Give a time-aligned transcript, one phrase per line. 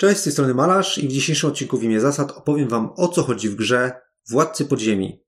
[0.00, 3.08] Cześć, z tej strony Malarz i w dzisiejszym odcinku w imię zasad opowiem Wam o
[3.08, 3.92] co chodzi w grze
[4.30, 5.24] Władcy Podziemi.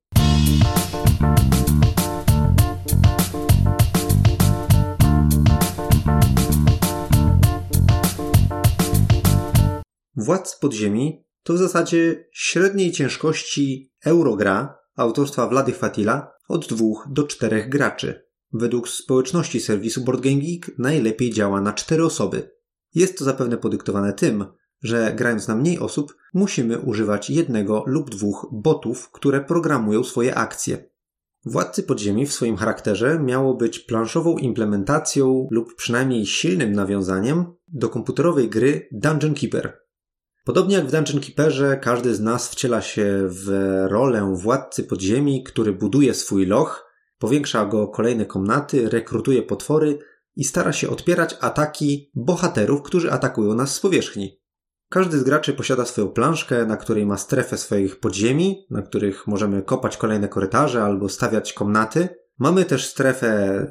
[10.17, 17.69] Władcy Podziemi to w zasadzie średniej ciężkości eurogra autorstwa Vlady Fatila od dwóch do czterech
[17.69, 18.25] graczy.
[18.53, 22.51] Według społeczności serwisu Board Game Geek najlepiej działa na cztery osoby.
[22.95, 24.45] Jest to zapewne podyktowane tym,
[24.83, 30.91] że grając na mniej osób, musimy używać jednego lub dwóch botów, które programują swoje akcje.
[31.45, 38.49] Władcy Podziemi w swoim charakterze miało być planszową implementacją lub przynajmniej silnym nawiązaniem do komputerowej
[38.49, 39.81] gry Dungeon Keeper.
[40.45, 43.49] Podobnie jak w Dungeon Keeperze, każdy z nas wciela się w
[43.89, 49.99] rolę władcy podziemi, który buduje swój loch, powiększa go kolejne komnaty, rekrutuje potwory
[50.37, 54.40] i stara się odpierać ataki bohaterów, którzy atakują nas z powierzchni.
[54.93, 59.63] Każdy z graczy posiada swoją planszkę, na której ma strefę swoich podziemi, na których możemy
[59.63, 62.09] kopać kolejne korytarze albo stawiać komnaty.
[62.39, 63.67] Mamy też strefę,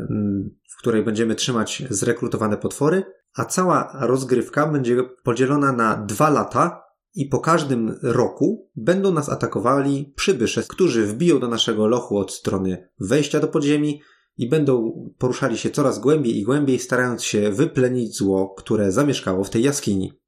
[0.69, 3.03] w której będziemy trzymać zrekrutowane potwory,
[3.35, 10.13] a cała rozgrywka będzie podzielona na dwa lata i po każdym roku będą nas atakowali
[10.15, 14.01] przybysze, którzy wbiją do naszego lochu od strony wejścia do podziemi
[14.37, 19.49] i będą poruszali się coraz głębiej i głębiej, starając się wyplenić zło, które zamieszkało w
[19.49, 20.19] tej jaskini.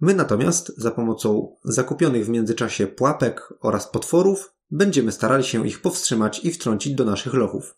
[0.00, 6.44] My natomiast za pomocą zakupionych w międzyczasie pułapek oraz potworów będziemy starali się ich powstrzymać
[6.44, 7.76] i wtrącić do naszych lochów.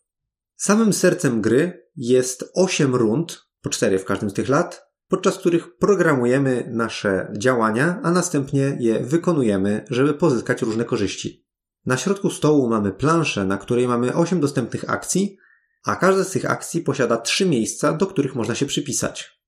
[0.57, 5.77] Samym sercem gry jest 8 rund, po 4 w każdym z tych lat, podczas których
[5.77, 11.47] programujemy nasze działania, a następnie je wykonujemy, żeby pozyskać różne korzyści.
[11.87, 15.37] Na środku stołu mamy planszę, na której mamy 8 dostępnych akcji,
[15.85, 19.40] a każda z tych akcji posiada 3 miejsca, do których można się przypisać.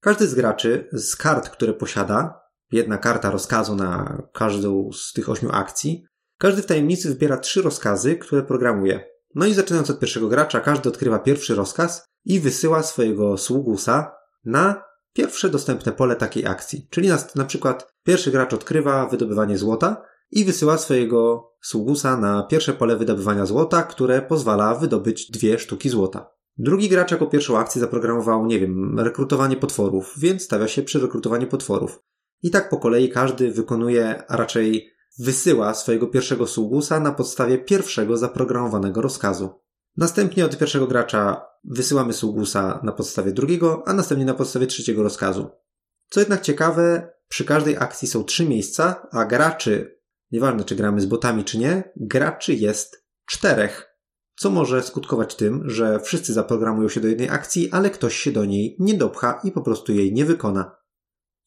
[0.00, 2.40] Każdy z graczy z kart, które posiada,
[2.72, 6.04] jedna karta rozkazu na każdą z tych ośmiu akcji,
[6.38, 9.04] każdy w tajemnicy wybiera trzy rozkazy, które programuje.
[9.34, 14.12] No i zaczynając od pierwszego gracza, każdy odkrywa pierwszy rozkaz i wysyła swojego sługusa
[14.44, 14.82] na
[15.12, 16.86] pierwsze dostępne pole takiej akcji.
[16.90, 22.72] Czyli na, na przykład pierwszy gracz odkrywa wydobywanie złota i wysyła swojego sługusa na pierwsze
[22.72, 26.30] pole wydobywania złota, które pozwala wydobyć dwie sztuki złota.
[26.58, 31.46] Drugi gracz jako pierwszą akcję zaprogramował, nie wiem, rekrutowanie potworów, więc stawia się przy rekrutowaniu
[31.46, 32.02] potworów.
[32.42, 38.16] I tak po kolei każdy wykonuje, a raczej wysyła swojego pierwszego sługusa na podstawie pierwszego
[38.16, 39.50] zaprogramowanego rozkazu.
[39.96, 45.50] Następnie od pierwszego gracza wysyłamy sługusa na podstawie drugiego, a następnie na podstawie trzeciego rozkazu.
[46.08, 51.06] Co jednak ciekawe, przy każdej akcji są trzy miejsca, a graczy, nieważne czy gramy z
[51.06, 53.87] botami czy nie, graczy jest czterech
[54.38, 58.44] co może skutkować tym, że wszyscy zaprogramują się do jednej akcji, ale ktoś się do
[58.44, 60.76] niej nie dopcha i po prostu jej nie wykona.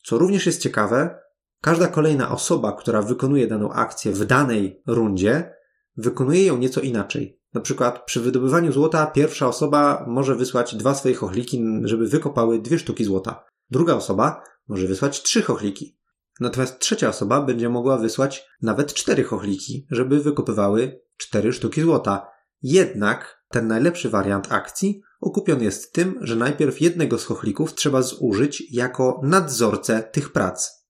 [0.04, 1.20] Co również jest ciekawe,
[1.62, 5.54] każda kolejna osoba, która wykonuje daną akcję w danej rundzie,
[5.98, 7.42] wykonuje ją nieco inaczej.
[7.54, 12.80] Na przykład przy wydobywaniu złota pierwsza osoba może wysłać dwa swoje chochliki, żeby wykopały dwie
[12.80, 13.46] sztuki złota.
[13.70, 15.98] Druga osoba może wysłać trzy chochliki.
[16.40, 22.28] Natomiast trzecia osoba będzie mogła wysłać nawet cztery chochliki, żeby wykopywały cztery sztuki złota.
[22.62, 28.64] Jednak ten najlepszy wariant akcji okupiony jest tym, że najpierw jednego z chochlików trzeba zużyć
[28.72, 30.82] jako nadzorcę tych prac.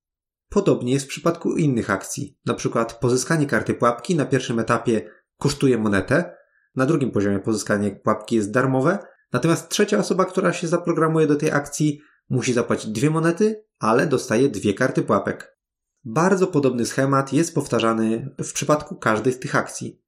[0.49, 2.37] Podobnie jest w przypadku innych akcji.
[2.45, 6.35] Na przykład pozyskanie karty pułapki na pierwszym etapie kosztuje monetę,
[6.75, 8.99] na drugim poziomie pozyskanie pułapki jest darmowe,
[9.33, 14.49] natomiast trzecia osoba, która się zaprogramuje do tej akcji, musi zapłacić dwie monety, ale dostaje
[14.49, 15.57] dwie karty pułapek.
[16.03, 20.01] Bardzo podobny schemat jest powtarzany w przypadku każdej z tych akcji.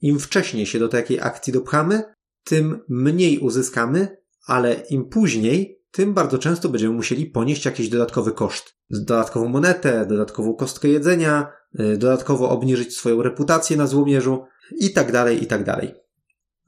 [0.00, 2.02] Im wcześniej się do takiej akcji dopchamy,
[2.44, 4.16] tym mniej uzyskamy,
[4.46, 8.76] ale im później, tym bardzo często będziemy musieli ponieść jakiś dodatkowy koszt.
[8.90, 14.44] Dodatkową monetę, dodatkową kostkę jedzenia, y, dodatkowo obniżyć swoją reputację na złomierzu
[14.78, 15.94] i tak dalej, i tak dalej.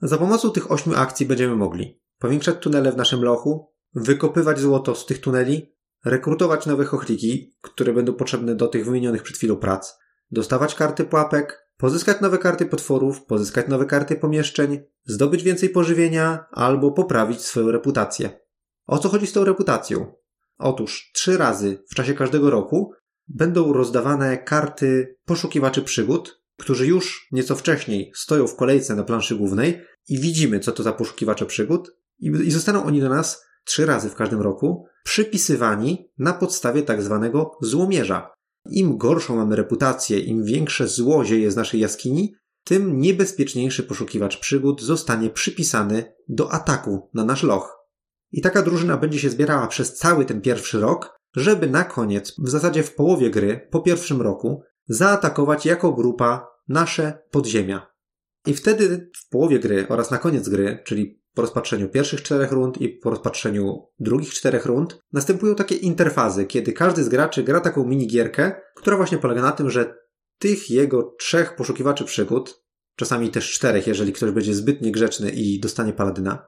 [0.03, 5.06] Za pomocą tych ośmiu akcji będziemy mogli powiększać tunele w naszym lochu, wykopywać złoto z
[5.06, 5.72] tych tuneli,
[6.04, 9.99] rekrutować nowe chochliki, które będą potrzebne do tych wymienionych przed chwilą prac,
[10.31, 16.93] dostawać karty pułapek, pozyskać nowe karty potworów, pozyskać nowe karty pomieszczeń, zdobyć więcej pożywienia albo
[16.93, 18.40] poprawić swoją reputację.
[18.87, 20.14] O co chodzi z tą reputacją?
[20.58, 22.93] Otóż trzy razy w czasie każdego roku
[23.29, 29.85] będą rozdawane karty poszukiwaczy przygód, którzy już nieco wcześniej stoją w kolejce na planszy głównej
[30.08, 34.14] i widzimy, co to za poszukiwacze przygód, i, zostaną oni do nas trzy razy w
[34.14, 38.31] każdym roku przypisywani na podstawie tak zwanego złomierza.
[38.70, 44.82] Im gorszą mamy reputację, im większe zło zieje z naszej jaskini, tym niebezpieczniejszy poszukiwacz przygód
[44.82, 47.79] zostanie przypisany do ataku na nasz loch.
[48.32, 52.49] I taka drużyna będzie się zbierała przez cały ten pierwszy rok, żeby na koniec, w
[52.49, 57.87] zasadzie w połowie gry, po pierwszym roku, zaatakować jako grupa nasze podziemia.
[58.47, 62.81] I wtedy w połowie gry oraz na koniec gry, czyli po rozpatrzeniu pierwszych czterech rund
[62.81, 67.87] i po rozpatrzeniu drugich czterech rund, następują takie interfazy, kiedy każdy z graczy gra taką
[67.87, 69.94] minigierkę, która właśnie polega na tym, że
[70.38, 72.64] tych jego trzech poszukiwaczy przygód,
[72.96, 76.46] czasami też czterech, jeżeli ktoś będzie zbyt niegrzeczny i dostanie paladyna,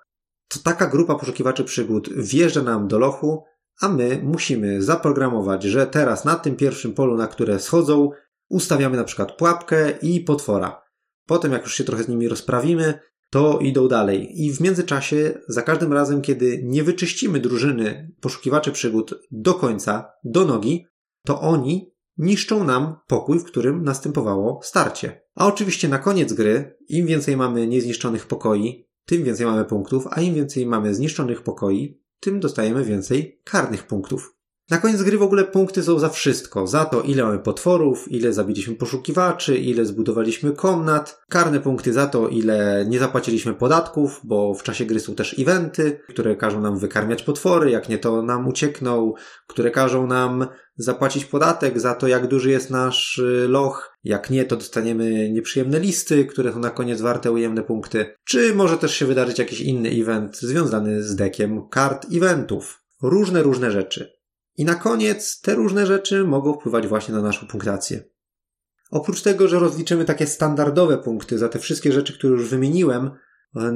[0.48, 3.44] to taka grupa poszukiwaczy przygód wjeżdża nam do lochu,
[3.80, 8.10] a my musimy zaprogramować, że teraz na tym pierwszym polu, na które schodzą,
[8.48, 10.82] ustawiamy na przykład pułapkę i potwora.
[11.26, 12.98] Potem, jak już się trochę z nimi rozprawimy,
[13.34, 14.44] to idą dalej.
[14.44, 20.44] I w międzyczasie, za każdym razem, kiedy nie wyczyścimy drużyny poszukiwaczy przygód do końca, do
[20.44, 20.86] nogi,
[21.26, 25.20] to oni niszczą nam pokój, w którym następowało starcie.
[25.34, 30.20] A oczywiście na koniec gry, im więcej mamy niezniszczonych pokoi, tym więcej mamy punktów, a
[30.20, 34.36] im więcej mamy zniszczonych pokoi, tym dostajemy więcej karnych punktów.
[34.70, 36.66] Na koniec gry w ogóle punkty są za wszystko.
[36.66, 41.20] Za to, ile mamy potworów, ile zabiliśmy poszukiwaczy, ile zbudowaliśmy komnat.
[41.28, 46.00] Karne punkty za to, ile nie zapłaciliśmy podatków, bo w czasie gry są też eventy,
[46.08, 49.12] które każą nam wykarmiać potwory, jak nie to nam uciekną,
[49.46, 50.46] które każą nam
[50.76, 53.96] zapłacić podatek za to, jak duży jest nasz y, loch.
[54.04, 58.14] Jak nie, to dostaniemy nieprzyjemne listy, które są na koniec warte ujemne punkty.
[58.24, 62.82] Czy może też się wydarzyć jakiś inny event związany z dekiem kart eventów.
[63.02, 64.14] Różne, różne rzeczy.
[64.56, 68.04] I na koniec te różne rzeczy mogą wpływać właśnie na naszą punktację.
[68.90, 73.10] Oprócz tego, że rozliczymy takie standardowe punkty za te wszystkie rzeczy, które już wymieniłem,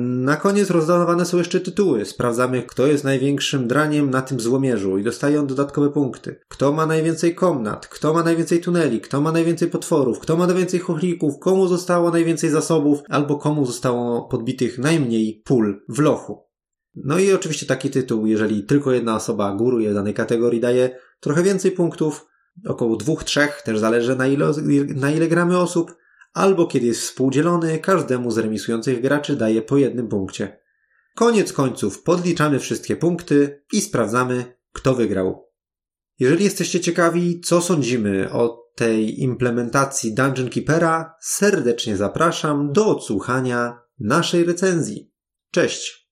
[0.07, 2.05] na koniec rozdawane są jeszcze tytuły.
[2.05, 6.41] Sprawdzamy, kto jest największym draniem na tym złomierzu i dostaje on dodatkowe punkty.
[6.49, 10.81] Kto ma najwięcej komnat, kto ma najwięcej tuneli, kto ma najwięcej potworów, kto ma najwięcej
[10.81, 16.48] chochlików, komu zostało najwięcej zasobów, albo komu zostało podbitych najmniej pól w lochu.
[17.05, 21.43] No i oczywiście taki tytuł, jeżeli tylko jedna osoba góruje w danej kategorii, daje trochę
[21.43, 22.27] więcej punktów,
[22.67, 24.53] około dwóch, trzech, też zależy na ile,
[24.95, 25.97] na ile gramy osób,
[26.33, 30.61] albo kiedy jest współdzielony, każdemu z remisujących graczy daje po jednym punkcie.
[31.15, 35.49] Koniec końców podliczamy wszystkie punkty i sprawdzamy, kto wygrał.
[36.19, 44.45] Jeżeli jesteście ciekawi, co sądzimy o tej implementacji Dungeon Keepera, serdecznie zapraszam do odsłuchania naszej
[44.45, 45.13] recenzji.
[45.51, 46.08] Cześć!